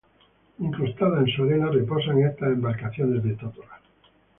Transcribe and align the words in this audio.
Incrustadas 0.57 1.27
en 1.27 1.35
su 1.35 1.43
arena 1.43 1.67
reposan 1.69 2.23
estas 2.23 2.51
embarcaciones 2.53 3.23
de 3.23 3.35
totora. 3.35 3.79